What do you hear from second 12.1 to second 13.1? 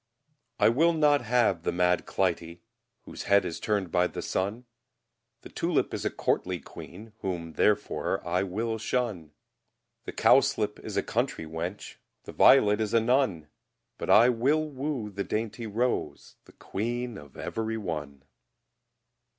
The violet is a